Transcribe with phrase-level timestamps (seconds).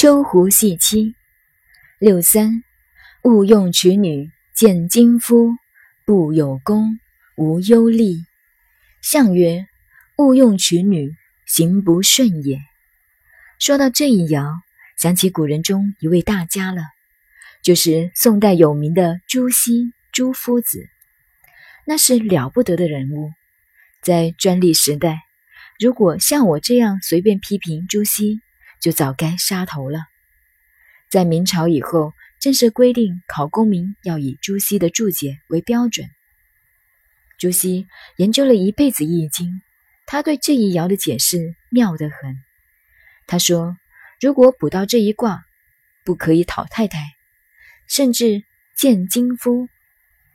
[0.00, 1.16] 秋胡戏妻。
[1.98, 2.62] 六三，
[3.24, 5.56] 勿用娶女见金夫，
[6.04, 7.00] 不有功，
[7.34, 8.04] 无忧虑。
[9.02, 9.66] 相曰：
[10.16, 11.16] 勿用娶女，
[11.46, 12.60] 行不顺也。
[13.58, 14.60] 说到这一爻，
[14.96, 16.82] 想起古人中一位大家了，
[17.60, 20.86] 就是宋代有名的朱熹朱夫子。
[21.84, 23.32] 那是了不得的人物，
[24.00, 25.22] 在专利时代，
[25.80, 28.40] 如果像我这样随便批评朱熹，
[28.80, 30.00] 就早该杀头了。
[31.10, 36.08] 在明朝以后，正式规定考功名要以朱熹的注解为标准。
[37.38, 39.46] 朱熹研究了一辈子《易经》，
[40.06, 42.36] 他对这一爻的解释妙得很。
[43.26, 43.76] 他说
[44.20, 45.44] ：“如果卜到这一卦，
[46.04, 47.14] 不可以讨太太，
[47.86, 48.42] 甚至
[48.76, 49.68] 见金夫。”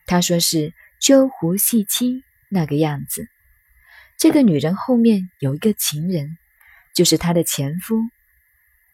[0.07, 3.27] 他说是鸠狐戏妻那个样子。
[4.17, 6.37] 这个女人后面有一个情人，
[6.93, 7.99] 就是她的前夫。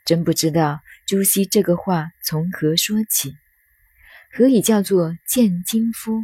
[0.09, 3.35] 真不知道朱熹这个话从何说起，
[4.33, 6.23] 何以叫做见金夫？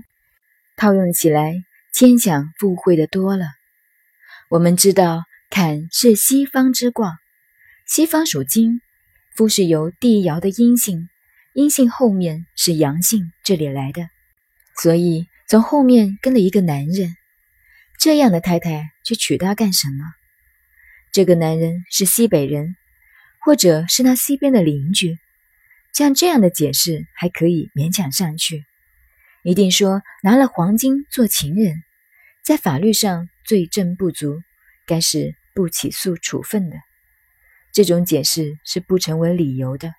[0.75, 1.53] 套用起来，
[1.93, 3.45] 牵想附会的多了。
[4.49, 7.19] 我们知道坎是西方之卦，
[7.85, 8.81] 西方属金，
[9.35, 11.07] 夫是由地爻的阴性，
[11.53, 14.09] 阴性后面是阳性这里来的，
[14.81, 17.15] 所以从后面跟了一个男人。
[17.99, 20.05] 这样的太太去娶她干什么？
[21.11, 22.75] 这个男人是西北人。
[23.45, 25.19] 或者是那西边的邻居，
[25.93, 28.65] 像这样的解释还可以勉强上去。
[29.43, 31.83] 一定说拿了黄金做情人，
[32.43, 34.41] 在法律上罪证不足，
[34.87, 36.77] 该是不起诉处分的。
[37.71, 39.93] 这种解释是不成为理由的。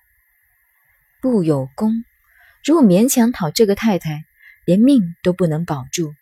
[1.21, 2.03] 不有功，
[2.65, 4.25] 如果勉强讨这个太太，
[4.65, 6.13] 连命都不能保住。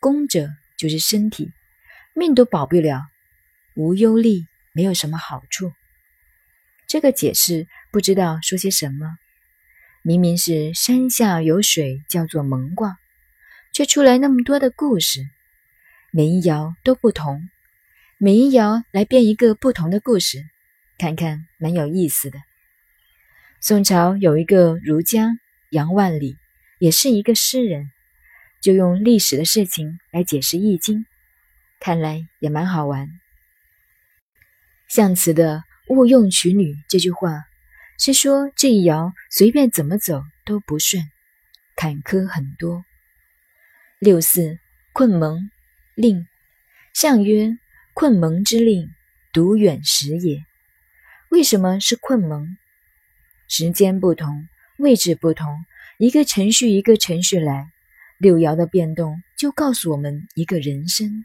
[0.00, 0.48] 功者
[0.78, 1.50] 就是身体，
[2.14, 3.02] 命都保不了，
[3.74, 5.70] 无忧虑，没有什么好处。
[6.86, 9.18] 这个解释不知道说些什么，
[10.02, 12.96] 明明是山下有水，叫做蒙卦，
[13.72, 15.26] 却出来那么多的故事，
[16.12, 17.50] 每一爻都不同，
[18.18, 20.44] 每一爻来编一个不同的故事，
[20.96, 22.38] 看看蛮有意思的。
[23.60, 25.30] 宋朝有一个儒家
[25.70, 26.36] 杨万里，
[26.78, 27.90] 也是一个诗人，
[28.62, 31.00] 就用历史的事情来解释《易经》，
[31.80, 33.08] 看来也蛮好玩。
[34.86, 35.64] 象辞的。
[35.88, 37.44] 勿用娶女这句话
[37.98, 41.04] 是说这一爻随便怎么走都不顺，
[41.76, 42.84] 坎坷很多。
[43.98, 44.58] 六四
[44.92, 45.50] 困蒙
[45.94, 46.26] 令，
[46.92, 47.56] 象曰：
[47.94, 48.90] 困蒙之令，
[49.32, 50.44] 独远时也。
[51.30, 52.56] 为什么是困蒙？
[53.48, 54.48] 时间不同，
[54.78, 55.64] 位置不同，
[55.98, 57.70] 一个程序一个程序来，
[58.18, 61.24] 六爻的变动就告诉我们一个人生。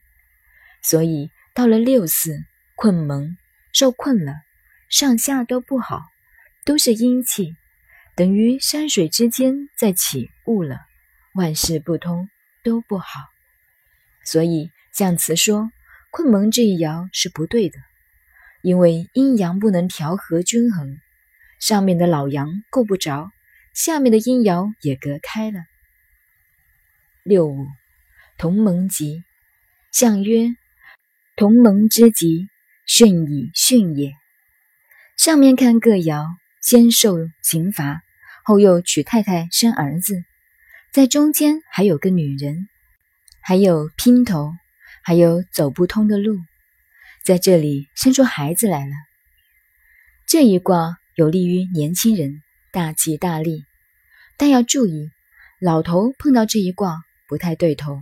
[0.84, 2.38] 所以到了六四
[2.76, 3.36] 困蒙，
[3.74, 4.36] 受困了。
[4.92, 6.04] 上下都不好，
[6.66, 7.56] 都是阴气，
[8.14, 10.82] 等于山水之间在起雾了，
[11.34, 12.30] 万事不通，
[12.62, 13.22] 都不好。
[14.26, 15.72] 所以象辞说
[16.12, 17.80] 困蒙这一爻是不对的，
[18.62, 20.98] 因为阴阳不能调和均衡，
[21.62, 23.32] 上面的老阳够不着，
[23.74, 25.62] 下面的阴爻也隔开了。
[27.24, 27.66] 六五
[28.38, 29.24] 同盟吉，
[29.94, 30.50] 象曰：
[31.38, 32.50] 同盟之吉，
[32.86, 34.12] 顺以训也。
[35.22, 36.26] 上面看各爻，
[36.64, 38.02] 先受刑罚，
[38.44, 40.24] 后又娶太太生儿子，
[40.92, 42.68] 在中间还有个女人，
[43.40, 44.52] 还有姘头，
[45.04, 46.40] 还有走不通的路，
[47.24, 48.94] 在这里生出孩子来了。
[50.26, 53.64] 这一卦有利于年轻人大吉大利，
[54.38, 55.12] 但要注意，
[55.60, 58.02] 老头碰到这一卦不太对头，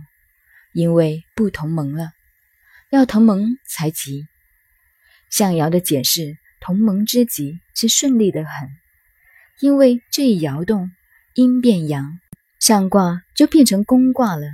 [0.72, 2.12] 因为不同盟了，
[2.88, 4.26] 要同盟才吉。
[5.28, 6.39] 象爻的解释。
[6.60, 8.68] 同盟之吉是顺利的很，
[9.60, 10.90] 因为这一摇动，
[11.34, 12.20] 阴变阳，
[12.58, 14.46] 上卦就变成宫卦了，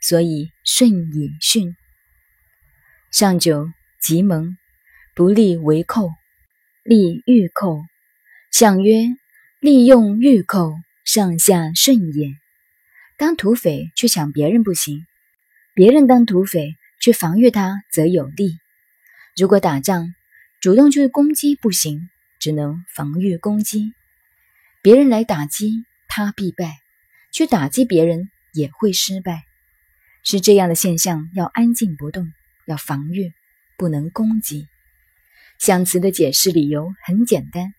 [0.00, 1.74] 所以顺以巽。
[3.10, 3.68] 上九
[4.00, 4.56] 吉蒙，
[5.16, 6.10] 不利为寇，
[6.84, 7.82] 利欲寇。
[8.52, 9.06] 相曰：
[9.58, 10.74] 利用欲寇，
[11.04, 12.30] 上下顺也。
[13.18, 15.04] 当土匪去抢别人不行，
[15.74, 18.56] 别人当土匪去防御他则有利。
[19.36, 20.14] 如果打仗。
[20.60, 23.94] 主动去攻击不行，只能防御攻击。
[24.82, 26.80] 别人来打击他必败，
[27.32, 29.44] 去打击别人也会失败。
[30.22, 32.30] 是这样的现象，要安静不动，
[32.66, 33.32] 要防御，
[33.78, 34.68] 不能攻击。
[35.58, 37.72] 象辞的解释理由很简单，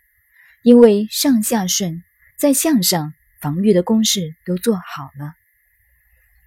[0.64, 2.02] 因为上下顺，
[2.36, 5.36] 在向上防御的公式都做好了。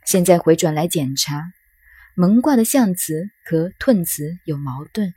[0.05, 1.53] 现在回转来检查，
[2.17, 5.15] 蒙卦的象辞和遁辞有矛盾。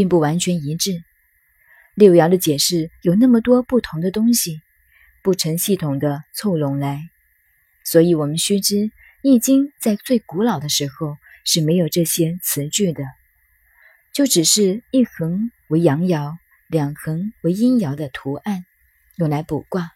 [0.00, 1.02] 并不完全一致。
[1.94, 4.62] 六爻的解释有那么多不同的东西，
[5.22, 7.10] 不成系统的凑拢来，
[7.84, 8.76] 所以我们须知，
[9.22, 13.04] 《易经》在最古老的时候是没有这些词句的，
[14.14, 18.64] 就只是一横为阳爻，两横为阴爻的图案，
[19.16, 19.90] 用来卜卦。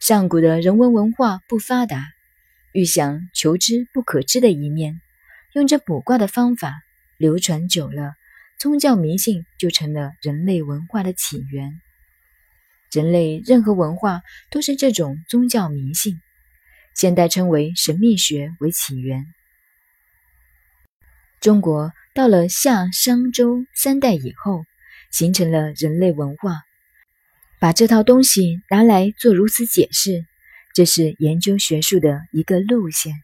[0.00, 2.06] 上古的人文文化不发达，
[2.72, 5.02] 欲想求知不可知的一面，
[5.52, 6.80] 用这卜卦的方法
[7.18, 8.14] 流传久了。
[8.60, 11.80] 宗教迷信就成了人类文化的起源。
[12.92, 14.20] 人类任何文化
[14.50, 16.20] 都是这种宗教迷信，
[16.94, 19.24] 现代称为神秘学为起源。
[21.40, 24.66] 中国到了夏商周三代以后，
[25.10, 26.60] 形成了人类文化，
[27.60, 30.26] 把这套东西拿来做如此解释，
[30.74, 33.14] 这是研究学术的一个路线。